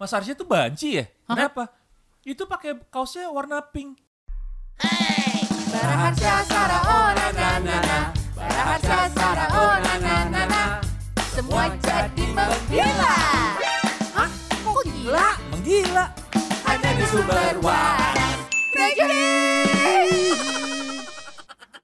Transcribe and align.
Mas 0.00 0.16
Arsya 0.16 0.32
tuh 0.32 0.48
banci 0.48 0.96
ya? 0.96 1.04
Kenapa? 1.28 1.68
Itu 2.24 2.48
pakai 2.48 2.72
kaosnya 2.88 3.28
warna 3.28 3.60
pink. 3.60 4.00
Baraharsa 5.68 6.40
Sara 6.48 6.78
oh 6.88 7.08
na 7.12 7.28
na 7.36 7.48
na 7.60 7.76
na 7.84 7.98
Baraharsa 8.32 9.12
Sara 9.12 9.46
oh 9.52 9.76
na 9.76 9.94
na 10.00 10.14
na 10.32 10.42
na 10.48 10.62
Semua 11.36 11.68
jadi 11.84 12.24
menggila 12.32 13.16
Hah? 14.16 14.30
Kok 14.64 14.80
gila? 14.88 15.28
Menggila. 15.52 16.04
Hanya 16.64 16.90
di 16.96 17.04
sumber 17.12 17.60
waras 17.60 18.20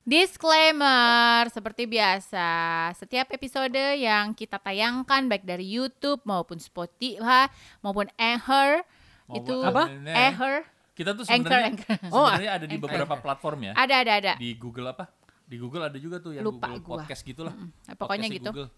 Disclaimer, 0.07 1.50
seperti 1.50 1.82
biasa, 1.91 2.46
setiap 2.95 3.27
episode 3.34 3.75
yang 3.98 4.39
kita 4.39 4.54
tayangkan 4.62 5.27
baik 5.27 5.43
dari 5.43 5.66
YouTube 5.66 6.22
maupun 6.22 6.62
Spotify 6.62 7.50
maupun 7.82 8.07
Anchor 8.14 8.86
Maupun 9.27 9.43
itu 9.43 9.54
apa? 9.66 9.90
Anchor 10.07 10.62
Kita 10.95 11.11
tuh 11.11 11.26
Anchor, 11.26 11.50
sebenarnya 11.50 11.67
Anchor. 11.75 11.96
sebenarnya 12.22 12.53
ada 12.54 12.67
di 12.71 12.76
beberapa 12.79 13.14
platform 13.18 13.58
ya. 13.67 13.72
ada 13.75 13.95
ada 13.98 14.12
ada. 14.14 14.32
Di 14.39 14.54
Google 14.54 14.95
apa? 14.95 15.11
Di 15.43 15.58
Google 15.58 15.90
ada 15.90 15.98
juga 15.98 16.23
tuh 16.23 16.39
yang 16.39 16.46
Lupa 16.46 16.70
Google 16.70 16.86
gua. 16.86 16.96
Podcast 17.03 17.26
gitulah. 17.26 17.54
Nah, 17.59 17.95
pokoknya 17.98 18.31
Podcastnya 18.31 18.39
gitu. 18.39 18.50
Google. 18.54 18.68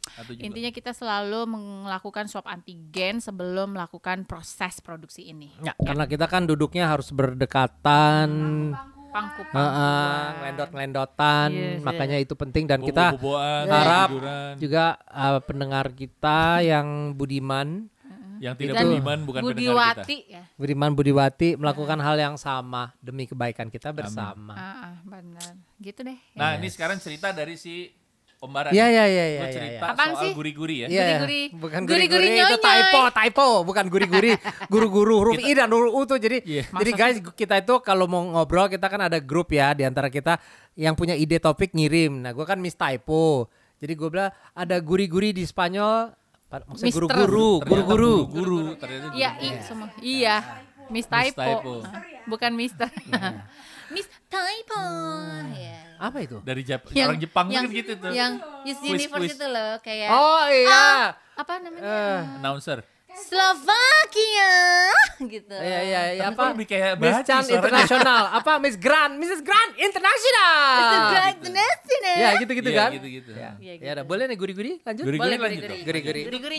Intinya 0.48 0.70
kita 0.72 0.92
selalu 0.96 1.40
melakukan 1.44 2.24
swab 2.32 2.48
antigen 2.48 3.20
sebelum 3.20 3.76
melakukan 3.76 4.24
proses 4.24 4.80
produksi 4.80 5.28
ini. 5.28 5.52
Ya, 5.60 5.76
karena 5.76 6.08
kita 6.08 6.24
kan 6.24 6.48
duduknya 6.48 6.88
harus 6.88 7.12
berdekatan, 7.12 8.28
Pangku 9.08 9.40
heeh, 9.40 10.24
ngelendot-ngelendotan, 10.36 11.48
Yes, 11.48 11.80
makanya 11.80 12.16
itu 12.20 12.36
penting 12.36 12.68
dan 12.68 12.84
kita 12.84 13.16
harap 13.64 14.08
juga 14.60 15.00
uh, 15.08 15.40
pendengar 15.40 15.88
kita 15.96 16.60
yang 16.60 17.16
budiman, 17.16 17.88
yang 18.38 18.54
tidak 18.54 18.74
Dan 18.78 18.84
budiman 18.86 19.18
bukan 19.26 19.40
pendengar 19.42 19.56
kita. 19.56 20.04
Budiwati 20.04 20.18
ya. 20.30 20.42
budiman 20.54 20.90
budiwati 20.94 21.48
melakukan 21.58 21.98
hal 21.98 22.16
yang 22.20 22.36
sama 22.38 22.94
demi 23.02 23.26
kebaikan 23.26 23.72
kita 23.72 23.90
bersama. 23.90 24.54
Ah, 24.54 24.92
ah, 24.92 24.96
benar. 25.02 25.58
Gitu 25.82 26.00
deh. 26.06 26.18
Nah, 26.38 26.54
ini 26.60 26.68
sekarang 26.70 27.02
cerita 27.02 27.34
dari 27.34 27.58
si 27.58 27.90
Pembaran. 28.38 28.70
Iya 28.70 28.86
iya 28.86 29.04
iya 29.04 29.24
iya. 29.28 29.42
cerita 29.50 29.82
iya. 29.82 29.92
Apaan 29.92 30.08
soal 30.08 30.22
sih? 30.22 30.32
guri-guri 30.32 30.76
ya. 30.78 30.86
Iya, 30.86 31.02
Guri-guri. 31.18 31.42
bukan 31.52 31.80
Guri-guri 31.84 32.26
itu 32.28 32.38
nyonya. 32.38 32.58
typo, 32.60 33.00
typo, 33.10 33.46
bukan 33.62 33.84
guri-guri, 33.88 34.30
guru-guru 34.72 35.14
huruf 35.18 35.34
I 35.36 35.52
dan 35.52 35.68
huruf 35.68 35.90
U 35.90 36.00
tuh 36.04 36.16
jadi 36.16 36.38
Iya. 36.40 36.70
jadi 36.70 36.90
guys 36.92 37.16
kita 37.28 37.58
itu 37.58 37.74
kalau 37.80 38.06
mau 38.06 38.22
ngobrol 38.22 38.66
kita 38.66 38.86
kan 38.86 39.02
ada 39.02 39.18
grup 39.18 39.50
ya 39.50 39.74
di 39.74 39.82
antara 39.82 40.06
kita 40.06 40.38
yang 40.74 40.94
punya 40.94 41.12
ide 41.12 41.36
topik 41.36 41.74
ngirim. 41.74 42.22
Nah, 42.22 42.30
gua 42.30 42.46
kan 42.46 42.56
miss 42.56 42.74
typo. 42.74 43.50
Jadi 43.76 43.92
gue 43.92 44.08
bilang 44.08 44.30
ada 44.52 44.76
guri-guri 44.78 45.30
di 45.30 45.42
Spanyol 45.42 46.10
pa- 46.44 46.62
maksudnya 46.64 46.90
guru-guru, 46.90 47.50
guru-guru. 47.60 48.14
Guru, 48.24 48.60
ternyata 48.74 49.14
Iya, 49.14 49.30
i 49.36 49.48
semua. 49.60 49.86
Iya. 49.98 50.36
Miss 50.88 51.04
Typo. 51.04 51.84
Bukan 52.24 52.56
Mister. 52.56 52.88
Miss 53.88 54.06
Typo. 54.28 54.82
Ya. 55.56 55.80
Apa 55.98 56.18
itu? 56.22 56.38
Dari 56.44 56.62
Jap 56.62 56.86
orang 56.88 57.18
Jepang 57.18 57.46
yang, 57.48 57.64
kan 57.66 57.74
gitu 57.74 57.92
tuh. 57.96 58.12
Yang 58.12 58.32
Miss 58.62 58.78
Quiz, 58.78 58.90
Universe 58.94 59.24
quiz. 59.24 59.34
itu 59.34 59.46
loh 59.48 59.72
kayak 59.80 60.08
Oh 60.12 60.44
iya. 60.46 60.68
Ah, 60.70 61.06
apa 61.34 61.52
namanya? 61.58 61.82
Eh. 61.82 62.20
Announcer. 62.38 62.78
Slovakia 63.18 64.52
gitu. 65.18 65.50
Iya 65.50 65.78
iya 65.82 66.00
iya 66.14 66.24
apa? 66.30 66.54
lebih 66.54 66.70
kayak 66.70 67.02
Miss 67.02 67.18
Chan. 67.26 67.42
Internasional. 67.42 68.30
apa 68.30 68.52
Miss 68.62 68.78
Grand, 68.78 69.18
Mrs. 69.18 69.42
Grand 69.42 69.72
International. 69.74 70.54
Mr. 70.78 70.98
Grand 71.10 71.38
National. 71.50 72.14
Ya 72.14 72.30
gitu-gitu 72.38 72.70
Iya, 72.70 72.78
kan. 72.78 72.90
gitu-gitu. 72.94 73.30
Iya, 73.34 73.50
Ya 73.58 73.72
gitu. 73.74 73.90
udah 73.98 74.06
boleh 74.06 74.24
nih 74.30 74.38
guri-guri 74.38 74.72
lanjut. 74.86 75.04
Guri-guri 75.08 75.34
Boleh 75.34 75.38
lanjut 75.42 75.62
guri-guri. 75.82 76.20
Guri-guri. 76.30 76.56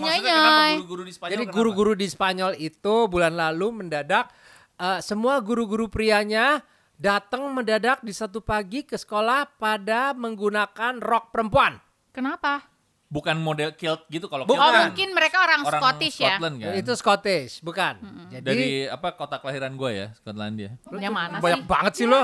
Spanyol 1.15 1.31
Jadi 1.31 1.45
guru-guru 1.47 1.91
di 1.95 2.07
Spanyol 2.11 2.51
itu 2.59 2.95
bulan 3.07 3.33
lalu 3.39 3.85
mendadak 3.85 4.27
eh, 4.75 4.99
semua 4.99 5.39
guru-guru 5.39 5.87
prianya 5.87 6.59
datang 6.99 7.47
mendadak 7.55 8.03
di 8.03 8.11
satu 8.11 8.43
pagi 8.43 8.83
ke 8.83 8.99
sekolah 8.99 9.55
pada 9.55 10.11
menggunakan 10.11 10.99
rok 10.99 11.31
perempuan. 11.31 11.79
Kenapa? 12.11 12.67
Bukan 13.09 13.41
model 13.41 13.73
kilt 13.73 14.05
gitu 14.11 14.29
kalau 14.29 14.45
Oh, 14.45 14.53
kilt 14.53 14.59
kan 14.61 14.93
mungkin 14.93 15.09
mereka 15.17 15.41
orang, 15.41 15.65
orang 15.65 15.81
Scottish 15.81 16.21
ya. 16.21 16.35
Scotland 16.37 16.55
kan. 16.61 16.73
Itu 16.77 16.91
Scottish, 16.93 17.53
bukan? 17.63 17.93
Jadi 18.29 18.43
Dari 18.45 18.67
apa 18.85 19.15
kota 19.17 19.41
kelahiran 19.41 19.73
gue 19.73 19.91
ya, 19.95 20.07
Skotlandia. 20.19 20.77
Yang 20.93 21.15
mana 21.15 21.35
banyak 21.41 21.63
sih? 21.63 21.71
banget 21.71 21.93
sih 21.95 22.05
lo. 22.05 22.21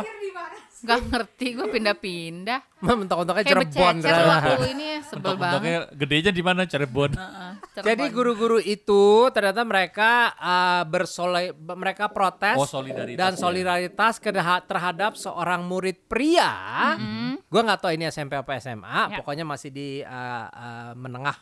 Gak 0.77 1.07
ngerti 1.07 1.55
gue 1.55 1.67
pindah-pindah. 1.69 2.59
Mentok-mentoknya 2.77 3.41
Kayak 3.41 3.53
Cirebon. 3.71 3.95
bececer 3.95 4.11
ternyata. 4.11 4.29
waktu 4.45 4.65
ini 4.69 4.85
ya, 4.85 4.99
sebel 5.01 5.33
banget. 5.35 5.81
Gedenya 5.95 6.31
di 6.31 6.43
mana 6.43 6.61
Cirebon? 6.63 7.11
Heeh, 7.11 7.51
Jadi 7.75 7.87
Cirebon. 8.03 8.11
guru-guru 8.11 8.59
itu 8.59 9.03
ternyata 9.31 9.61
mereka 9.61 10.11
uh, 10.35 10.83
bersole 10.83 11.41
mereka 11.55 12.05
protes 12.07 12.55
Oh, 12.55 12.67
solidaritas 12.67 13.15
dan 13.15 13.31
ya. 13.31 13.39
solidaritas 13.39 14.13
kedah- 14.19 14.61
terhadap 14.61 15.15
seorang 15.15 15.63
murid 15.63 16.05
pria. 16.05 16.51
Gua 17.45 17.61
nggak 17.63 17.79
tahu 17.79 17.91
ini 17.93 18.05
SMP 18.05 18.35
apa 18.35 18.57
SMA, 18.57 18.83
Ya. 19.07 19.17
pokoknya 19.17 19.43
masih 19.43 19.69
di 19.69 20.01
uh, 20.01 20.11
uh, 20.45 20.91
menengah 20.93 21.39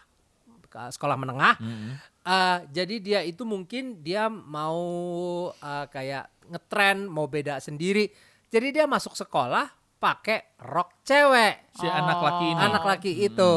sekolah 0.73 1.13
menengah. 1.13 1.53
Mm-hmm. 1.57 1.91
Uh, 2.23 2.57
jadi 2.71 2.95
dia 2.97 3.19
itu 3.21 3.43
mungkin 3.43 3.99
dia 3.99 4.25
mau 4.25 4.81
uh, 5.51 5.85
kayak 5.87 6.25
ngetren, 6.47 7.05
mau 7.05 7.25
beda 7.25 7.59
sendiri. 7.59 8.09
Jadi 8.53 8.69
dia 8.69 8.85
masuk 8.85 9.17
sekolah 9.17 9.65
pakai 9.97 10.53
rok 10.61 11.01
cewek 11.01 11.73
Si 11.73 11.89
anak 11.89 12.21
laki 12.21 12.45
ini. 12.53 12.59
anak 12.61 12.83
laki 12.85 13.11
itu. 13.25 13.51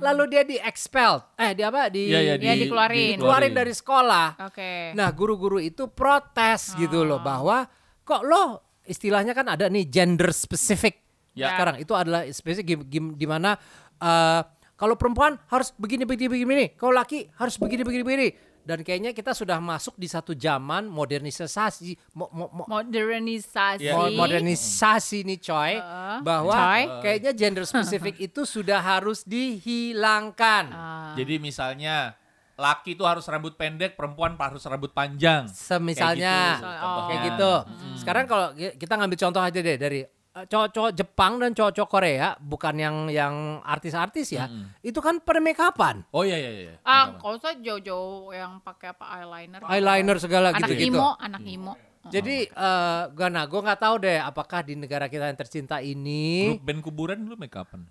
Lalu 0.00 0.22
dia 0.30 0.42
di 0.46 0.56
expelled. 0.56 1.20
Eh, 1.36 1.52
dia 1.52 1.68
apa? 1.68 1.92
Di 1.92 2.08
Iya, 2.08 2.20
iya, 2.22 2.34
Dia 2.40 2.54
dikeluarin. 2.56 3.18
dikeluarin 3.20 3.52
dari 3.52 3.74
sekolah. 3.76 4.40
Oke. 4.48 4.94
Nah, 4.96 5.10
guru-guru 5.12 5.58
itu 5.60 5.90
protes 5.92 6.72
gitu 6.78 7.02
loh 7.04 7.20
bahwa 7.20 7.66
kok 8.06 8.22
lo 8.24 8.62
istilahnya 8.88 9.36
kan 9.36 9.52
ada 9.52 9.68
nih 9.68 9.84
gender 9.84 10.32
specific. 10.32 11.02
Ya. 11.36 11.52
Sekarang 11.52 11.76
itu 11.82 11.92
adalah 11.92 12.24
spesifik 12.30 12.88
di 12.88 13.26
mana 13.28 13.58
eh, 14.00 14.40
kalau 14.78 14.94
perempuan 14.94 15.34
harus 15.50 15.74
begini 15.74 16.06
begini, 16.06 16.30
begini. 16.30 16.66
kalau 16.78 16.94
laki 16.94 17.28
harus 17.36 17.58
begini 17.58 17.82
begini 17.82 18.04
begini. 18.06 18.28
Dan 18.68 18.84
kayaknya 18.84 19.16
kita 19.16 19.32
sudah 19.32 19.56
masuk 19.56 19.96
di 19.96 20.04
satu 20.04 20.36
zaman 20.36 20.84
modernisasi 20.84 21.96
mo- 22.12 22.28
mo- 22.28 22.52
mo- 22.52 22.68
Modernisasi. 22.68 23.88
Mo- 23.88 24.12
modernisasi 24.12 25.24
nih 25.24 25.40
coy 25.40 25.72
Heeh. 25.74 26.16
bahwa 26.20 26.52
Coy. 26.52 26.82
kayaknya 27.00 27.32
gender 27.32 27.64
spesifik 27.64 28.20
itu 28.28 28.44
sudah 28.44 28.76
harus 28.76 29.24
dihilangkan. 29.24 30.64
Ah. 30.68 31.16
Jadi 31.16 31.38
misalnya 31.38 32.12
laki 32.54 32.92
itu 32.92 33.06
harus 33.06 33.24
rambut 33.24 33.54
pendek, 33.54 33.94
perempuan 33.94 34.36
harus 34.36 34.60
rambut 34.62 34.90
panjang. 34.90 35.48
Semisalnya 35.48 36.28
Kayak 36.28 36.52
gitu, 36.52 36.66
Oh. 36.66 36.76
contohnya. 36.76 37.06
kayak 37.06 37.20
gitu. 37.24 37.52
Sekarang 37.96 38.24
kalau 38.26 38.46
ki- 38.52 38.76
kita 38.76 38.94
ngambil 38.94 39.18
contoh 39.18 39.40
aja 39.40 39.58
deh 39.58 39.76
dari 39.78 40.00
cowok-cowok 40.46 40.90
Jepang 40.92 41.32
dan 41.40 41.50
cowok-cowok 41.50 41.90
Korea, 41.90 42.38
bukan 42.38 42.74
yang 42.76 42.96
yang 43.08 43.34
artis-artis 43.64 44.30
ya. 44.30 44.46
Itu 44.78 45.00
kan 45.00 45.18
pada 45.18 45.40
make 45.40 45.58
upan, 45.58 46.06
Oh 46.12 46.22
iya 46.22 46.36
iya 46.36 46.50
iya. 46.52 46.74
Ah, 46.82 47.16
kalau 47.16 47.34
usah 47.34 47.56
jauh-jauh 47.56 48.30
yang 48.30 48.60
pakai 48.60 48.92
apa 48.92 49.04
eyeliner. 49.18 49.60
eyeliner 49.66 50.16
segala 50.20 50.54
Anak 50.54 50.70
gitu-gitu. 50.70 50.94
imo, 50.94 51.18
anak 51.18 51.42
imo. 51.42 51.74
Jadi 52.08 52.46
eh 52.46 53.02
gua 53.12 53.28
nah, 53.28 53.44
gua 53.44 53.60
nggak 53.60 53.80
tahu 53.80 53.94
deh 54.00 54.16
apakah 54.16 54.62
di 54.62 54.72
negara 54.72 55.10
kita 55.10 55.28
yang 55.28 55.36
tercinta 55.36 55.76
ini 55.82 56.56
Grup 56.56 56.64
band 56.64 56.80
kuburan 56.80 57.18
dulu 57.20 57.36
make 57.36 57.52
upan. 57.52 57.84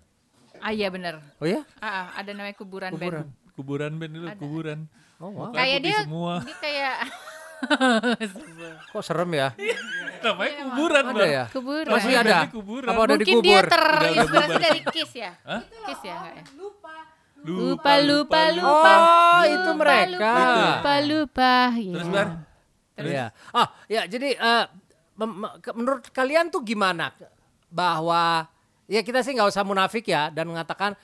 Ah 0.58 0.74
iya 0.74 0.90
bener. 0.90 1.22
Oh 1.38 1.46
ya? 1.46 1.62
Ah, 1.78 2.10
ada 2.18 2.34
namanya 2.34 2.56
kuburan, 2.58 2.90
Kuburan. 2.90 3.30
band. 3.30 3.54
Kuburan 3.54 3.92
band 3.94 4.12
dulu, 4.14 4.26
kuburan. 4.38 4.78
Oh, 5.18 5.30
wow. 5.34 5.50
Kayak 5.50 5.78
dia, 5.82 5.98
semua. 6.06 6.42
dia 6.42 6.56
kayak 6.58 6.96
Kok 8.90 9.02
serem 9.02 9.30
ya? 9.32 9.48
Namanya 10.18 10.52
kuburan, 10.64 11.02
Ada 11.04 11.14
Bang. 11.14 11.30
ya? 11.30 11.44
kuburan. 11.48 11.92
Masih 11.92 12.14
ada? 12.14 12.38
kuburan. 12.48 12.86
Apa 12.86 13.00
udah 13.00 13.16
Mungkin 13.16 13.36
dia 13.38 13.60
dikubur? 13.60 13.64
terinspirasi 13.68 14.28
bubar. 14.48 14.60
dari 14.60 14.80
Kiss 14.88 15.12
ya? 15.14 15.32
Hah? 15.40 15.62
Kiss 15.84 16.00
ya 16.02 16.14
enggak 16.16 16.34
ya? 16.34 16.44
Lupa, 16.54 16.94
Lupa, 17.38 17.92
lupa, 18.02 18.40
lupa. 18.50 18.92
Oh, 18.98 19.42
itu 19.44 19.70
mereka. 19.72 20.32
Lupa, 20.50 20.94
lupa. 21.00 21.52
Iya. 21.70 21.94
Terus 21.94 22.08
Bar, 22.08 22.28
Iya. 22.98 23.24
Ah, 23.52 23.66
ya 23.86 24.02
jadi 24.04 24.28
eh, 24.34 24.64
mem- 25.14 25.38
me- 25.38 25.54
ke- 25.58 25.70
menurut 25.72 26.02
kalian 26.10 26.50
tuh 26.50 26.60
gimana 26.60 27.14
bahwa 27.68 28.50
ya 28.84 29.00
kita 29.00 29.22
sih 29.22 29.32
nggak 29.32 29.46
usah 29.46 29.62
munafik 29.62 30.02
ya 30.04 30.28
dan 30.28 30.50
mengatakan 30.50 30.98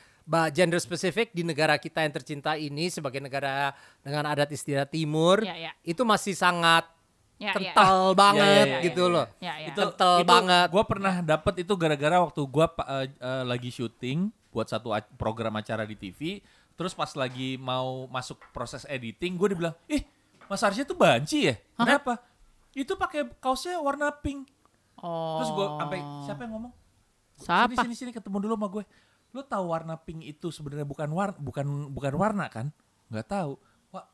gender 0.51 0.81
spesifik 0.81 1.31
di 1.31 1.45
negara 1.45 1.77
kita 1.77 2.01
yang 2.01 2.13
tercinta 2.13 2.57
ini 2.57 2.89
sebagai 2.89 3.21
negara 3.21 3.77
dengan 4.01 4.25
adat 4.25 4.49
istiadat 4.51 4.89
timur 4.89 5.45
Ya, 5.45 5.69
ya. 5.69 5.73
itu 5.85 6.01
masih 6.03 6.33
sangat 6.33 6.89
Ya, 7.35 7.51
ya. 7.51 7.75
kental 7.75 8.15
banget 8.15 8.67
Ya, 8.67 8.73
ya, 8.73 8.77
ya, 8.79 8.85
gitu 8.87 9.05
loh. 9.11 9.27
Ya, 9.43 9.55
ya. 9.59 9.69
itu 9.75 9.83
Kental 9.83 10.23
itu 10.23 10.31
banget. 10.31 10.69
Gue 10.71 10.85
pernah 10.87 11.15
dapet 11.21 11.55
itu 11.67 11.73
gara-gara 11.75 12.17
waktu 12.23 12.41
gue 12.41 12.67
lagi 13.45 13.71
syuting 13.75 14.31
buat 14.55 14.71
satu 14.71 14.95
program 15.19 15.59
acara 15.59 15.83
di 15.83 15.99
TV. 15.99 16.39
Terus 16.79 16.95
pas 16.95 17.11
lagi 17.15 17.59
mau 17.59 18.07
masuk 18.07 18.39
proses 18.55 18.87
editing, 18.87 19.35
gue 19.35 19.51
dibilang, 19.51 19.75
ih 19.91 20.03
Mas 20.47 20.63
Arsya 20.63 20.87
tuh 20.87 20.95
banci 20.95 21.51
ya? 21.51 21.55
Kenapa? 21.75 22.23
Itu 22.71 22.95
pakai 22.95 23.27
kaosnya 23.43 23.79
warna 23.83 24.11
pink. 24.15 24.47
Oh. 24.99 25.39
Terus 25.43 25.51
gue 25.55 25.67
sampai 25.79 25.99
siapa 26.27 26.41
yang 26.47 26.53
ngomong? 26.59 26.73
Siapa? 27.35 27.71
Sini 27.75 27.83
sini 27.83 27.95
sini 27.95 28.11
ketemu 28.15 28.47
dulu 28.47 28.55
sama 28.55 28.69
gue. 28.71 28.85
Lu 29.35 29.43
tahu 29.43 29.65
warna 29.75 29.99
pink 29.99 30.23
itu 30.23 30.55
sebenarnya 30.55 30.87
bukan 30.87 31.11
warna 31.11 31.35
bukan 31.37 31.91
bukan 31.91 32.15
warna 32.15 32.47
kan? 32.47 32.71
Nggak 33.11 33.27
tahu. 33.27 33.59
Wah, 33.91 34.07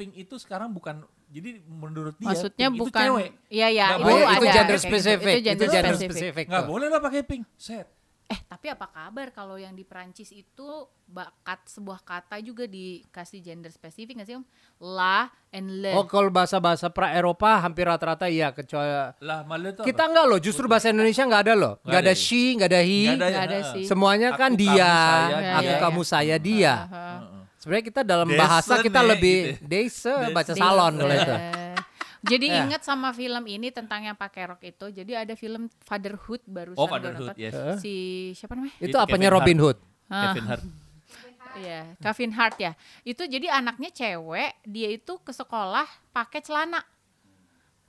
pink 0.00 0.16
itu 0.16 0.40
sekarang 0.40 0.72
bukan 0.72 1.04
Jadi 1.32 1.64
menurut 1.64 2.12
dia 2.20 2.28
Maksudnya 2.28 2.68
pink 2.68 2.76
itu 2.76 2.82
bukan 2.88 3.00
cewek. 3.08 3.30
Iya 3.48 3.68
ya, 3.72 3.86
Nggak 3.96 4.00
itu 4.00 4.04
boleh, 4.04 4.24
ada 4.24 4.32
itu 4.32 4.46
gender 4.52 4.76
gitu. 4.76 4.84
spesifik. 4.88 5.32
Itu 5.32 5.44
gender 5.44 5.68
gender 5.68 5.94
spesifik. 5.96 6.12
spesifik. 6.12 6.44
Nggak 6.48 6.64
boleh 6.68 6.86
lah 6.88 7.00
pakai 7.00 7.20
pink. 7.24 7.44
Set. 7.56 7.86
Eh, 8.24 8.38
tapi 8.44 8.66
apa 8.66 8.86
kabar 8.86 9.28
kalau 9.28 9.56
yang 9.56 9.70
di 9.70 9.82
Prancis 9.82 10.28
itu 10.28 10.68
bakat 11.04 11.66
sebuah 11.66 12.00
kata 12.00 12.40
juga 12.40 12.64
dikasih 12.64 13.40
gender 13.40 13.68
spesifik 13.68 14.16
nggak 14.16 14.26
sih 14.26 14.36
Om? 14.36 14.44
La 14.88 15.26
and 15.50 15.68
le. 15.80 15.92
Oh 15.92 16.04
kalau 16.04 16.28
bahasa-bahasa 16.28 16.88
pra 16.88 17.12
Eropa 17.12 17.60
hampir 17.60 17.84
rata-rata 17.84 18.26
iya 18.26 18.48
kecuali 18.48 18.88
Lah 19.20 19.44
malah 19.44 19.70
itu 19.70 19.82
kita 19.82 20.02
apa? 20.02 20.10
enggak 20.10 20.24
loh, 20.26 20.38
justru 20.38 20.64
bahasa 20.64 20.88
Indonesia 20.88 21.22
enggak 21.22 21.42
ada 21.44 21.54
loh. 21.54 21.72
Enggak 21.78 21.84
Nggak 21.84 21.98
ada 21.98 22.08
ada 22.08 22.14
ya? 22.14 22.24
she, 22.24 22.42
enggak 22.52 22.68
ada 22.68 22.80
he. 22.80 23.00
Nggak 23.04 23.16
Nggak 23.28 23.44
ada 23.44 23.58
ha. 23.58 23.70
sih. 23.70 23.84
Semuanya 23.84 24.28
Aku, 24.30 24.38
kan 24.38 24.50
kamu, 24.50 24.60
dia, 24.60 24.88
saya, 24.88 25.28
dia. 25.36 25.52
aku 25.52 25.64
Iya, 25.68 25.78
kamu 25.78 26.00
iya. 26.00 26.08
saya 26.08 26.36
dia. 26.38 26.74
Heeh. 26.88 27.18
Sebenarnya 27.56 27.84
kita 27.86 28.00
dalam 28.02 28.26
Desen 28.26 28.40
bahasa 28.40 28.74
kita 28.80 29.00
ya, 29.00 29.08
lebih 29.12 29.38
gitu. 29.54 29.62
desa 29.62 30.12
baca 30.30 30.50
Desen. 30.50 30.58
salon 30.58 30.92
kalau 30.96 31.14
itu. 31.14 31.34
Jadi 32.22 32.46
Ya. 32.46 32.62
ingat 32.62 32.86
sama 32.86 33.10
film 33.10 33.42
ini 33.50 33.74
tentang 33.74 34.06
yang 34.06 34.14
pakai 34.14 34.46
rok 34.46 34.62
itu. 34.62 34.94
Jadi 34.94 35.12
ada 35.18 35.34
film 35.34 35.66
Fatherhood 35.82 36.42
barusan 36.46 36.78
Oh, 36.78 36.86
Fatherhood, 36.86 37.34
yes. 37.34 37.82
Si 37.82 38.30
siapa 38.38 38.54
namanya? 38.54 38.78
Itu 38.78 38.94
Itu 38.94 38.98
apanya 39.02 39.26
Kevin 39.26 39.36
Robin 39.42 39.58
Hood? 39.58 39.78
Ah. 40.06 40.30
Kevin 40.30 40.46
Hart. 40.46 40.64
Iya, 41.52 41.80
Kevin 42.00 42.32
Hart 42.32 42.56
ya. 42.56 42.72
Itu 43.02 43.28
jadi 43.28 43.50
anaknya 43.52 43.92
cewek, 43.92 44.64
dia 44.64 44.88
itu 44.88 45.20
ke 45.20 45.34
sekolah 45.34 45.84
pakai 46.14 46.40
celana. 46.40 46.80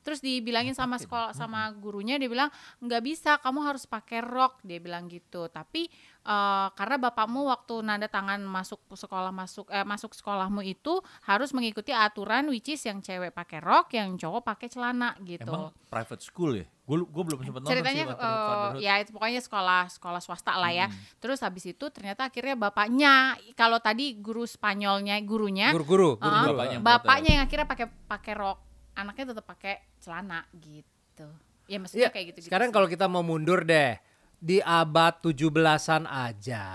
Terus 0.04 0.20
dibilangin 0.20 0.76
sama 0.76 1.00
sekolah 1.00 1.32
sama 1.32 1.72
gurunya 1.80 2.20
dia 2.20 2.28
bilang 2.28 2.52
nggak 2.84 3.04
bisa, 3.08 3.40
kamu 3.40 3.64
harus 3.64 3.88
pakai 3.88 4.20
rok. 4.20 4.60
Dia 4.66 4.84
bilang 4.84 5.08
gitu. 5.08 5.48
Tapi 5.48 5.88
eh, 6.24 6.68
karena 6.74 6.96
bapakmu 6.98 7.46
waktu 7.46 7.80
nanda 7.80 8.08
tangan 8.08 8.40
masuk 8.40 8.80
sekolah 8.90 9.30
masuk 9.30 9.68
eh, 9.68 9.84
masuk 9.84 10.12
sekolahmu 10.12 10.64
itu 10.64 10.98
harus 11.22 11.52
mengikuti 11.52 11.92
aturan 11.92 12.48
which 12.48 12.68
is 12.68 12.82
yang 12.82 13.00
cewek 13.00 13.30
pakai 13.30 13.60
rok, 13.60 13.92
yang 13.92 14.16
cowok 14.16 14.42
pakai 14.46 14.68
celana 14.68 15.14
gitu. 15.22 15.44
Emang 15.44 15.70
private 15.88 16.20
school 16.20 16.56
ya? 16.56 16.66
Gue 16.84 17.00
gue 17.00 17.24
belum 17.24 17.40
sempat 17.40 17.62
nonton 17.64 17.72
ceritanya 17.72 18.04
sih 18.04 18.12
eh, 18.12 18.20
Fatherhood. 18.20 18.82
ya 18.82 18.94
itu 19.00 19.10
pokoknya 19.12 19.40
sekolah 19.40 19.82
sekolah 19.90 20.20
swasta 20.20 20.52
lah 20.56 20.68
ya 20.68 20.88
Hmm. 20.88 21.00
terus 21.18 21.40
habis 21.40 21.64
itu 21.64 21.86
ternyata 21.88 22.28
akhirnya 22.28 22.60
bapaknya 22.60 23.14
kalau 23.56 23.80
tadi 23.80 24.20
guru 24.20 24.44
Spanyolnya 24.44 25.16
gurunya 25.24 25.72
eh, 25.72 25.76
guru-guru. 25.76 26.20
Bapaknya 26.20 26.76
yang 26.76 26.84
bapaknya 26.84 27.30
yang 27.40 27.44
akhirnya 27.48 27.68
pakai 27.68 27.88
pakai 27.88 28.34
rok 28.36 28.60
anaknya 28.94 29.32
tetap 29.32 29.46
pakai 29.48 29.74
celana 29.98 30.44
gitu 30.54 31.28
ya 31.66 31.80
maksudnya 31.80 32.04
Iya, 32.04 32.12
kayak 32.12 32.26
gitu 32.36 32.52
sekarang 32.52 32.70
kalau 32.70 32.86
kita 32.86 33.08
mau 33.08 33.24
mundur 33.24 33.64
deh, 33.64 33.96
di 34.44 34.60
abad 34.60 35.24
17-an 35.24 36.04
aja 36.04 36.68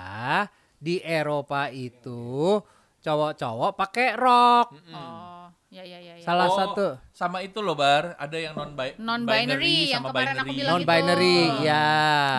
di 0.74 0.96
Eropa 0.98 1.68
itu 1.68 2.56
cowok-cowok 2.98 3.70
pakai 3.74 4.16
rok. 4.16 4.66
oh 4.88 5.44
ya 5.68 5.84
ya 5.84 6.00
ya, 6.00 6.16
ya. 6.16 6.24
Salah 6.24 6.48
Oh, 6.48 6.56
satu 6.56 6.86
sama 7.12 7.44
itu 7.44 7.60
loh 7.60 7.76
bar, 7.76 8.16
ada 8.16 8.34
yang 8.34 8.56
non 8.56 8.72
bi 8.72 8.96
Non-binary, 8.96 9.92
yang 9.92 10.00
sama 10.00 10.16
kemarin 10.16 10.32
aku 10.32 10.48
binary. 10.48 10.56
bilang 10.56 10.72
non 10.72 10.82
binary, 10.82 11.38
gitu. 11.44 11.60
ya. 11.62 11.88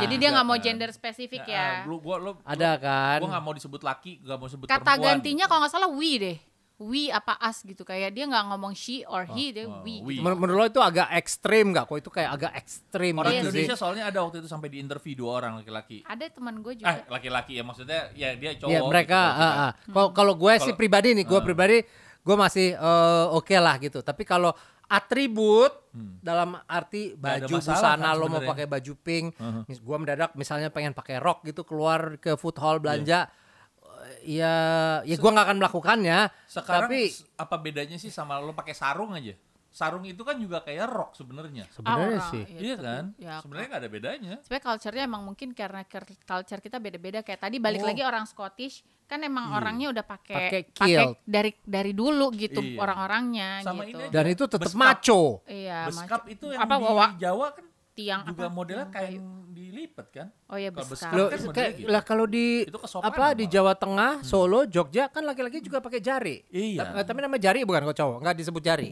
jadi 0.01 0.15
dia 0.17 0.29
nggak 0.33 0.47
mau 0.47 0.57
gender 0.57 0.89
spesifik 0.89 1.45
Nah, 1.45 1.53
ya 1.53 1.69
Lu 1.85 2.01
gua 2.01 2.17
lu 2.17 2.33
Ada 2.41 2.71
kan? 2.75 3.17
Gua 3.21 3.29
nggak 3.29 3.45
mau 3.45 3.53
disebut 3.53 3.81
laki, 3.85 4.11
nggak 4.25 4.33
mau 4.35 4.49
sebut 4.49 4.65
kata 4.65 4.81
perempuan. 4.81 5.05
gantinya 5.13 5.45
kalau 5.45 5.61
nggak 5.61 5.73
salah 5.77 5.89
we 5.93 6.17
deh 6.17 6.37
we 6.79 7.07
apa 7.09 7.35
us 7.39 7.59
gitu 7.61 7.83
kayak 7.83 8.09
dia 8.09 8.23
nggak 8.23 8.45
ngomong 8.47 8.71
she 8.71 9.03
or 9.03 9.27
he 9.27 9.51
dia 9.51 9.67
oh, 9.67 9.83
we, 9.83 9.99
we. 9.99 10.15
gitu. 10.15 10.23
Men- 10.23 10.39
menurut 10.39 10.57
lo 10.57 10.65
itu 10.65 10.79
agak 10.79 11.11
ekstrim 11.11 11.69
nggak? 11.69 11.85
Kok 11.85 11.97
itu 11.97 12.09
kayak 12.09 12.29
agak 12.33 12.51
ekstrim 12.55 13.13
Orang 13.13 13.29
Iya 13.29 13.39
gitu 13.41 13.51
Indonesia 13.51 13.75
sih. 13.75 13.77
soalnya 13.77 14.03
ada 14.05 14.19
waktu 14.19 14.39
itu 14.39 14.47
sampai 14.47 14.67
di 14.67 14.79
interview 14.79 15.13
dua 15.13 15.31
orang 15.37 15.59
laki-laki. 15.59 16.01
ada 16.03 16.25
teman 16.25 16.55
gue 16.57 16.73
Eh, 16.73 16.77
juga 16.77 17.03
laki-laki 17.09 17.53
ya 17.53 17.63
maksudnya 17.63 18.01
ya 18.13 18.31
dia 18.33 18.55
cowok. 18.55 18.71
Ya 18.71 18.79
mereka, 18.81 19.21
gitu, 19.21 19.37
ah, 19.37 19.43
ah. 19.43 19.71
Hmm. 19.75 19.91
kalau 19.91 20.09
kalau 20.09 20.33
gue 20.33 20.53
sih 20.61 20.73
pribadi 20.73 21.11
nih, 21.13 21.25
gue 21.25 21.35
ah. 21.35 21.43
pribadi 21.43 21.77
gue 22.19 22.35
masih 22.37 22.67
eh, 22.73 23.25
oke 23.29 23.55
lah 23.55 23.75
gitu. 23.77 23.99
Tapi 23.99 24.23
kalau 24.23 24.55
atribut 24.89 25.73
Hmm. 25.89 26.21
dalam 26.21 26.53
arti 26.63 27.13
baju 27.13 27.49
busana 27.49 27.97
kan 27.97 28.13
lo 28.13 28.29
mau 28.29 28.39
pakai 28.39 28.65
baju 28.65 28.93
pink, 28.95 29.33
Uh-huh. 29.35 29.65
mis- 29.65 29.81
gue 29.81 29.97
mendadak 29.97 30.31
misalnya 30.33 30.69
pengen 30.69 30.93
pakai 30.93 31.17
rok 31.17 31.41
gitu 31.43 31.61
keluar 31.63 32.13
ke 32.15 32.33
food 32.35 32.53
hall 32.55 32.77
belanja, 32.77 33.25
eh, 33.25 33.29
ya 34.29 34.53
ya 35.01 35.15
gue 35.15 35.31
nggak 35.31 35.45
akan 35.47 35.57
melakukannya. 35.57 36.19
Sekarang 36.45 36.85
tapi 36.85 37.09
apa 37.35 37.55
bedanya 37.57 37.97
sih 37.97 38.09
sama 38.09 38.37
lo 38.37 38.53
pakai 38.53 38.73
sarung 38.73 39.11
aja? 39.11 39.33
Sarung 39.69 40.01
itu 40.03 40.21
kan 40.21 40.33
juga 40.35 40.61
kayak 40.61 40.85
rok 40.87 41.11
sebenarnya. 41.13 41.69
sebenarnya 41.69 42.17
Ah, 42.19 42.25
sih. 42.27 42.41
iya, 42.43 42.57
Iya 42.59 42.73
tapi- 42.75 42.85
kan? 42.85 43.03
ya, 43.15 43.33
Sebenarnya 43.39 43.67
nggak 43.67 43.81
ada 43.81 43.91
bedanya. 43.91 44.33
sebenarnya 44.41 44.65
culture-nya 44.65 45.03
emang 45.03 45.21
mungkin 45.23 45.49
karena 45.51 45.81
culture 46.19 46.57
kita 46.59 46.77
beda-beda 46.77 47.19
kayak 47.21 47.37
tadi 47.39 47.57
balik 47.57 47.81
Oh. 47.81 47.87
lagi 47.87 48.01
orang 48.01 48.25
Scottish 48.25 48.81
kan 49.05 49.21
emang 49.21 49.45
Iya. 49.47 49.55
orangnya 49.55 49.87
udah 49.91 50.05
pakai 50.07 50.69
Pakai 50.69 51.05
dari 51.23 51.51
dari 51.63 51.91
dulu 51.91 52.29
gitu 52.31 52.59
Iya. 52.59 52.77
orang-orangnya 52.77 53.49
Sama 53.61 53.81
gitu 53.83 53.93
ini 53.95 54.03
aja. 54.03 54.11
dan 54.11 54.25
itu 54.27 54.43
tetap 54.47 54.71
maco. 54.75 55.21
iya 55.45 55.79
Beskap 55.85 56.05
macam- 56.19 56.29
itu 56.29 56.45
yang 56.49 56.61
apa 56.61 56.75
di 56.75 56.81
bawa 56.83 57.05
Jawa 57.15 57.47
kan 57.51 57.65
tiang 57.91 58.21
juga 58.25 58.41
apa 58.41 58.45
modelnya 58.49 58.87
Tiang 58.89 59.25
dilipat 59.79 60.07
kan? 60.09 60.27
oh 60.45 60.55
iya 60.55 60.69
Kalau 60.69 60.83
beskap 60.83 61.07
beskap 61.07 61.15
Lo, 61.15 61.25
kan 61.25 61.39
kayak- 61.53 61.73
gitu. 61.73 61.87
lah 61.87 62.01
kalau 62.01 62.25
di 62.25 62.45
Itu 62.63 62.77
apa 62.99 63.25
di 63.31 63.45
malah. 63.45 63.49
Jawa 63.49 63.73
Tengah, 63.73 64.11
Solo, 64.21 64.59
Jogja 64.65 65.07
kan 65.07 65.23
laki-laki 65.23 65.59
juga 65.59 65.79
pakai 65.79 65.99
jari. 65.99 66.43
Iya. 66.49 66.83
Tapi, 66.83 66.91
tapi 67.05 67.19
nama 67.21 67.37
jari 67.37 67.63
bukan 67.63 67.81
kok 67.85 67.97
cowok, 67.97 68.17
nggak 68.19 68.35
disebut 68.35 68.61
jari. 68.61 68.89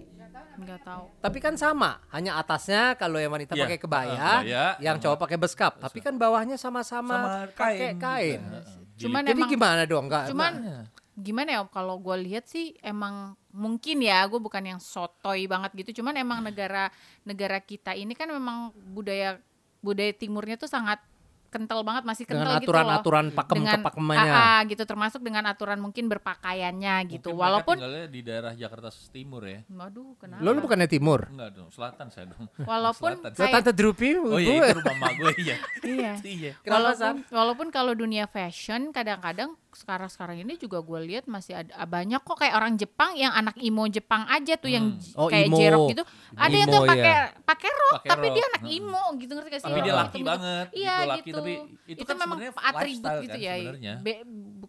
nggak 0.57 0.81
tahu 0.81 1.05
Tapi 1.19 1.37
kan 1.37 1.53
sama, 1.53 2.01
hanya 2.09 2.33
atasnya 2.35 2.95
kalau 2.95 3.15
yang 3.15 3.29
wanita 3.29 3.53
Iya. 3.53 3.63
pakai 3.63 3.77
kebaya, 3.77 4.09
Ah, 4.11 4.41
kebaya, 4.41 4.63
yang 4.79 4.97
cowok 4.97 5.17
pakai 5.19 5.37
beskap. 5.37 5.77
Tapi 5.77 5.99
kan 5.99 6.15
bawahnya 6.15 6.55
sama-sama 6.55 7.13
Sama 7.13 7.29
pakai 7.51 7.93
kain. 7.93 7.97
kain. 7.97 8.39
juga. 8.41 8.57
Heeh. 8.57 8.75
Cuman 8.97 9.21
Jadi 9.21 9.37
emang- 9.37 9.51
gimana 9.51 9.81
dong? 9.85 10.05
Nggak, 10.07 10.23
cuman 10.27 10.51
nggak- 10.57 10.85
gimana 11.15 11.49
ya 11.51 11.59
Om, 11.61 11.69
kalau 11.69 11.97
gue 11.97 12.17
lihat 12.23 12.45
sih 12.45 12.73
emang 12.79 13.37
mungkin 13.49 13.97
ya 13.99 14.21
gue 14.23 14.37
bukan 14.37 14.61
yang 14.63 14.77
sotoy 14.77 15.45
banget 15.45 15.73
gitu 15.75 16.01
cuman 16.01 16.13
emang 16.15 16.41
negara 16.41 16.93
negara 17.21 17.57
kita 17.59 17.93
ini 17.93 18.13
kan 18.13 18.25
memang 18.27 18.69
budaya 18.87 19.41
budaya 19.81 20.13
timurnya 20.13 20.57
tuh 20.57 20.69
sangat 20.69 21.01
kental 21.47 21.79
banget 21.81 22.03
masih 22.03 22.23
kental 22.23 22.43
dengan 22.45 22.59
gitu 22.59 22.69
loh 22.69 22.77
aturan-aturan 22.77 23.25
pakem 23.31 23.55
dengan 23.57 23.79
kepakemannya. 23.79 24.29
ah, 24.29 24.43
ah, 24.53 24.59
gitu 24.63 24.83
termasuk 24.83 25.21
dengan 25.21 25.43
aturan 25.45 25.77
mungkin 25.77 26.05
berpakaiannya 26.07 26.95
gitu 27.09 27.29
Mungkin 27.29 27.41
walaupun 27.41 27.75
tinggalnya 27.75 28.05
di 28.05 28.19
daerah 28.21 28.51
Jakarta 28.51 28.89
Timur 29.09 29.41
ya. 29.41 29.59
waduh 29.69 30.13
kenapa 30.15 30.39
Lo, 30.39 30.49
lo 30.49 30.59
bukannya 30.59 30.85
timur? 30.85 31.19
Enggak 31.27 31.49
dong, 31.53 31.69
selatan 31.69 32.07
saya 32.07 32.25
dong. 32.27 32.45
walaupun 32.69 33.11
Selatan. 33.17 33.31
Kayak 33.33 33.53
tante 33.57 33.71
Drupi, 33.73 34.09
Oh 34.15 34.35
iya, 34.35 34.53
itu 34.67 34.77
rumah 34.77 34.95
mak 34.97 35.11
gue 35.15 35.31
iya. 35.39 35.55
iya 35.87 36.11
iya. 36.37 36.51
Kenapa, 36.59 36.75
walaupun 36.93 37.15
walaupun 37.29 37.67
kalau 37.69 37.93
dunia 37.93 38.25
fashion 38.25 38.91
kadang-kadang 38.91 39.55
sekarang-sekarang 39.69 40.41
ini 40.41 40.57
juga 40.57 40.79
gue 40.79 40.99
lihat 41.05 41.25
masih 41.25 41.53
ada 41.55 41.85
banyak 41.85 42.19
kok 42.19 42.35
kayak 42.35 42.53
orang 42.53 42.75
Jepang 42.75 43.13
yang 43.13 43.29
anak 43.31 43.55
imo 43.57 43.85
Jepang 43.87 44.25
aja 44.25 44.55
tuh 44.55 44.67
yang 44.67 44.97
j- 44.97 45.13
Oh, 45.13 45.27
kayak 45.27 45.47
imo. 45.47 45.55
jerok 45.55 45.85
gitu. 45.87 46.03
Ada 46.33 46.55
yang 46.55 46.67
tuh 46.67 46.79
Imo, 46.79 46.89
pakai 46.89 47.13
ya. 47.13 47.21
pakai 47.39 47.69
rok 47.69 47.93
Pakai 47.95 48.09
tapi 48.09 48.25
rok. 48.25 48.33
dia 48.33 48.43
anak 48.47 48.63
imo 48.67 49.03
gitu 49.15 49.31
ngerti 49.31 49.47
gak 49.47 49.59
sih? 49.59 49.67
Tapi 49.67 49.77
dia 49.77 49.85
Yang 49.87 49.97
laki 49.97 50.17
hitam-hitam. 50.17 50.33
banget, 50.33 50.67
Iya 50.67 50.95
gitu, 50.97 51.07
laki, 51.07 51.21
gitu. 51.23 51.36
Tapi 51.37 51.53
itu 51.87 52.01
kan 52.01 52.15
memang 52.15 52.37
sebenarnya 52.39 52.69
atribut 52.69 53.11
gitu 53.19 53.29
kan 53.29 53.39
ya. 53.39 53.53
sebenarnya. 53.55 53.93
Be- 53.99 54.23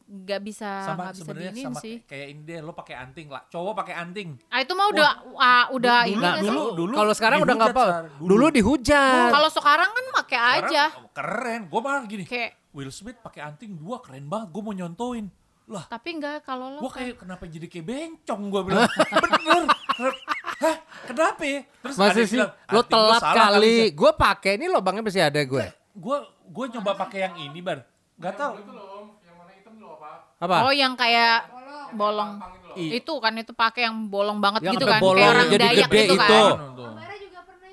nggak 0.09 0.41
bisa 0.43 0.71
sama 0.83 0.93
nggak 0.99 1.09
bisa 1.09 1.21
sebenarnya 1.21 1.51
diinin 1.51 1.67
sama 1.67 1.81
sih. 1.81 1.97
kayak 2.03 2.27
ini 2.29 2.41
deh 2.43 2.59
lo 2.61 2.73
pakai 2.73 2.95
anting 2.97 3.27
lah 3.27 3.43
cowok 3.47 3.73
pakai 3.77 3.95
anting 3.97 4.29
Ah 4.47 4.59
itu 4.59 4.73
mah 4.73 4.87
udah 4.89 5.09
ah, 5.35 5.65
udah 5.71 5.99
dulu- 6.01 6.11
ini 6.11 6.17
Nah, 6.19 6.31
nggak 6.31 6.39
sih? 6.39 6.49
dulu, 6.49 6.65
dulu 6.75 6.93
kalau 6.95 7.13
sekarang 7.13 7.39
udah 7.41 7.55
nggak 7.55 7.73
apa. 7.73 7.85
Dulu. 8.15 8.29
Dulu 8.29 8.47
dihujat. 8.51 9.31
Kalau 9.31 9.51
sekarang 9.51 9.89
kan 9.91 10.05
pakai 10.15 10.39
Sekarang, 10.39 10.69
aja. 10.69 10.85
keren 11.11 11.61
gue 11.67 11.81
malah 11.81 12.03
gini 12.05 12.25
Kayak 12.25 12.51
Will 12.71 12.91
Smith 12.91 13.19
pakai 13.19 13.41
anting 13.43 13.75
dua 13.75 13.99
keren 13.99 14.25
banget 14.25 14.49
gue 14.51 14.63
mau 14.63 14.73
nyontoin 14.73 15.27
lah 15.67 15.85
tapi 15.85 16.17
enggak 16.17 16.41
kalau 16.43 16.67
lo 16.71 16.79
gue 16.79 16.89
kayak 16.89 16.97
kayak 16.97 17.17
kenapa 17.19 17.45
jadi 17.45 17.67
kayak 17.67 17.85
bencong 17.87 18.43
gue 18.47 18.63
bilang 18.65 18.89
bener 19.23 20.13
hah 20.59 20.77
kenapa 21.05 21.43
ya 21.43 21.61
terus 21.79 21.95
Masih 21.95 22.25
sih, 22.25 22.39
lo 22.39 22.49
"Anting 22.67 22.89
telat 22.89 23.23
kali. 23.23 23.77
Gue 23.93 24.11
pakai 24.11 24.57
ini 24.57 24.67
lubangnya 24.67 25.03
masih 25.03 25.23
ada 25.23 25.37
gue. 25.39 25.65
gue 25.95 26.19
gue 26.49 26.65
nyoba 26.71 26.93
pakai 26.97 27.19
yang 27.23 27.35
ini 27.43 27.61
bar 27.61 27.85
nggak 28.15 28.35
tahu 28.35 28.53
Apa? 30.39 30.57
Oh 30.63 30.73
yang 30.73 30.95
kayak 30.95 31.51
bolong. 31.93 32.39
Iya. 32.73 33.03
Itu 33.03 33.19
kan 33.19 33.35
itu 33.35 33.51
pakai 33.51 33.91
yang 33.91 34.07
bolong 34.07 34.39
banget 34.39 34.63
Yang 34.63 34.75
gitu 34.79 34.85
kan. 34.87 35.01
bolong 35.03 35.19
kayak 35.19 35.35
orang 35.35 35.47
jadi 35.49 35.59
Dayak 35.61 35.75
gede 35.85 35.99
gitu 35.99 36.15
itu. 36.15 36.23
kan. 36.23 36.53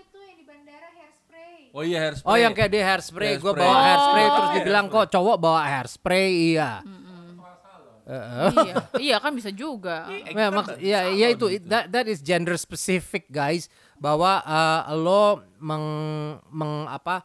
Itu 0.02 0.18
yang 0.18 0.34
di 0.34 0.44
bandara 0.44 0.88
hairspray. 0.90 1.54
oh 1.70 1.84
iya 1.84 1.98
hairspray 2.02 2.26
Oh 2.26 2.38
yang 2.40 2.54
kayak 2.54 2.70
dia 2.72 2.84
hairspray, 2.84 3.32
gue 3.32 3.44
Hairspray. 3.44 3.62
bawa 3.62 3.78
hairspray 3.80 4.24
Oh. 4.24 4.34
terus 4.34 4.50
dibilang 4.52 4.86
kok 4.88 5.06
cowok 5.08 5.38
bawa 5.38 5.62
hairspray 5.64 6.28
iya. 6.52 6.70
iya, 8.06 8.76
iya 9.06 9.16
kan 9.18 9.32
bisa 9.32 9.50
juga. 9.50 10.06
Ya, 10.10 10.48
mak- 10.50 10.78
ya, 10.80 11.00
ya 11.08 11.28
itu 11.28 11.46
it- 11.52 11.66
that, 11.66 11.86
that 11.88 12.06
is 12.06 12.18
gender 12.20 12.54
specific 12.56 13.26
guys 13.28 13.66
bahwa 13.96 14.42
uh, 14.42 14.90
lo 14.92 15.24
meng, 15.58 15.86
meng 16.50 16.86
apa 16.86 17.22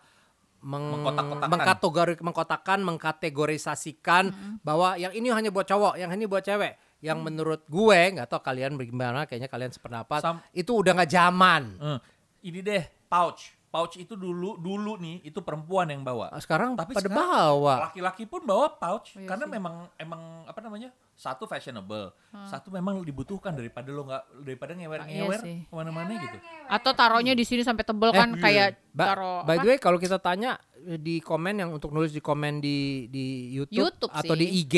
meng, 0.60 0.84
Mengkotak-kotakan. 0.92 1.48
mengkategori 1.48 2.14
mengkotakan 2.20 2.78
mengkategorisasikan 2.84 4.24
bahwa 4.60 4.94
yang 4.94 5.12
ini 5.12 5.30
hanya 5.30 5.48
buat 5.48 5.64
cowok, 5.64 5.96
yang 5.96 6.10
ini 6.10 6.24
buat 6.24 6.42
cewek. 6.42 6.76
Yang 7.00 7.18
menurut 7.18 7.62
gue 7.64 8.00
nggak 8.12 8.28
tahu 8.28 8.44
kalian 8.44 8.76
bagaimana, 8.76 9.24
kayaknya 9.24 9.48
kalian 9.48 9.72
sependapat 9.72 10.20
Sam- 10.20 10.44
itu 10.52 10.68
udah 10.70 10.92
nggak 10.92 11.08
zaman. 11.08 11.62
Eh, 11.80 11.98
ini 12.44 12.60
deh 12.60 12.84
pouch 13.08 13.56
pouch 13.70 13.94
itu 13.96 14.12
dulu 14.12 14.58
dulu 14.58 14.98
nih 14.98 15.22
itu 15.22 15.38
perempuan 15.38 15.86
yang 15.86 16.02
bawa. 16.02 16.26
Ah, 16.28 16.38
Sekarang 16.38 16.74
Tapi 16.74 16.90
pada 16.92 17.06
sekarang 17.06 17.22
bawa. 17.22 17.74
Laki-laki 17.86 18.26
pun 18.26 18.42
bawa 18.42 18.66
pouch 18.72 19.14
Iya 19.14 19.24
karena 19.24 19.46
sih. 19.46 19.52
memang 19.52 19.74
emang 19.96 20.22
apa 20.44 20.58
namanya? 20.58 20.90
Satu 21.12 21.44
fashionable, 21.44 22.16
satu 22.42 22.68
memang 22.68 22.98
dibutuhkan 23.00 23.52
daripada 23.52 23.86
lo 23.88 24.02
nggak 24.02 24.24
daripada 24.40 24.72
ngewer-ngewer 24.72 25.36
Iya 25.36 25.44
sih. 25.44 25.58
ke 25.62 25.74
mana-mana 25.76 26.16
gitu. 26.16 26.36
Atau 26.66 26.90
taruhnya 26.90 27.32
di 27.32 27.44
sini 27.44 27.60
sampai 27.60 27.84
tebel 27.84 28.10
kan 28.10 28.32
iya. 28.32 28.40
kayak 28.40 28.68
Ba- 28.90 29.08
taruh 29.12 29.40
by 29.44 29.56
the 29.56 29.68
way, 29.68 29.78
kalau 29.78 29.96
kita 29.96 30.16
tanya 30.16 30.56
eh, 30.80 30.96
di 30.96 31.20
komen 31.20 31.54
yang 31.56 31.70
untuk 31.70 31.92
nulis 31.92 32.10
di 32.10 32.18
komen 32.18 32.58
di 32.58 32.78
di 33.06 33.24
YouTube, 33.52 33.84
YouTube 33.86 34.10
atau 34.10 34.34
sih. 34.34 34.40
di 34.40 34.46
IG, 34.58 34.74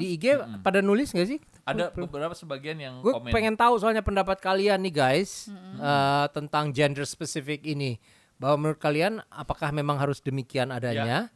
di 0.00 0.16
IG 0.16 0.24
pada 0.64 0.80
nulis 0.80 1.12
nggak 1.12 1.28
sih? 1.28 1.38
Ada 1.62 1.92
beberapa 1.92 2.32
sebagian 2.32 2.80
yang 2.80 2.94
Gue 3.04 3.12
komen. 3.14 3.30
pengen 3.30 3.54
tahu 3.54 3.76
soalnya 3.76 4.00
pendapat 4.00 4.40
kalian 4.40 4.80
nih 4.80 4.94
guys 4.96 5.52
eh, 5.76 6.26
tentang 6.32 6.72
gender 6.72 7.04
specific 7.04 7.60
ini. 7.62 8.00
Bahwa 8.40 8.56
menurut 8.56 8.80
kalian 8.80 9.20
apakah 9.28 9.68
memang 9.68 10.00
harus 10.00 10.24
demikian 10.24 10.72
adanya? 10.72 11.28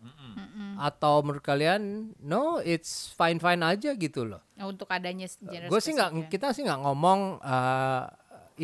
Atau 0.75 1.23
menurut 1.23 1.45
kalian 1.45 2.11
no, 2.19 2.59
it's 2.59 3.13
fine 3.15 3.39
fine 3.39 3.63
aja 3.63 3.95
gitu 3.95 4.27
loh. 4.27 4.43
Nah, 4.59 4.67
untuk 4.67 4.89
adanya 4.91 5.29
gender 5.29 5.71
Gue 5.71 5.79
sih 5.79 5.95
nggak, 5.95 6.11
ya. 6.11 6.27
kita 6.27 6.51
sih 6.51 6.65
nggak 6.67 6.81
ngomong 6.83 7.39
eh, 7.39 8.03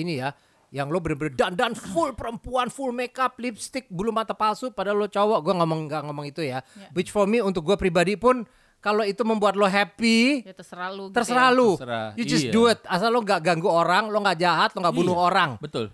ini 0.01 0.19
ya, 0.19 0.33
yang 0.71 0.91
lo 0.91 0.99
bener-bener 0.99 1.35
dandan 1.35 1.75
full 1.75 2.15
perempuan, 2.15 2.71
full 2.71 2.91
makeup, 2.91 3.39
lipstick, 3.39 3.87
bulu 3.91 4.11
mata 4.11 4.35
palsu, 4.35 4.71
padahal 4.71 5.03
lo 5.03 5.09
cowok. 5.11 5.39
Gue 5.43 5.55
ngomong 5.55 5.87
nggak 5.87 6.03
ngomong 6.11 6.27
itu 6.27 6.43
ya. 6.43 6.63
Ya. 6.75 6.91
Which 6.95 7.11
for 7.11 7.27
me 7.27 7.43
untuk 7.43 7.63
gue 7.63 7.77
pribadi 7.79 8.19
pun 8.19 8.43
kalau 8.81 9.05
itu 9.05 9.21
membuat 9.29 9.61
lo 9.61 9.69
happy, 9.69 10.41
ya 10.41 10.57
terserah 10.57 10.89
lu. 10.89 11.13
Gitu 11.13 11.17
terserah 11.21 11.49
gitu 11.53 11.55
ya. 11.55 11.61
lu. 11.61 11.71
Terserah. 11.77 12.09
You 12.17 12.25
just 12.25 12.47
iya. 12.49 12.53
do 12.53 12.63
it. 12.67 12.81
Asal 12.89 13.13
lo 13.13 13.21
nggak 13.21 13.41
ganggu 13.45 13.69
orang, 13.69 14.09
lo 14.09 14.19
nggak 14.25 14.41
jahat, 14.41 14.73
lo 14.73 14.81
nggak 14.81 14.97
bunuh 14.97 15.17
iya. 15.21 15.27
orang. 15.29 15.51
Betul. 15.61 15.93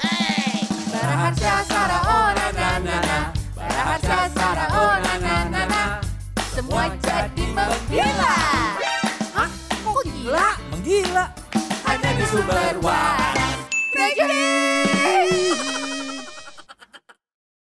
Hey. 0.00 0.64
Semua 6.54 6.86
jadi 7.02 7.44
menggila. 7.50 8.36
Hah? 9.36 9.50
Kok 9.84 10.00
gila? 10.06 10.48
Menggila. 10.72 11.24
Hanya 11.84 12.10
di 12.16 12.24
sumber 12.24 12.76
waras. 12.80 13.44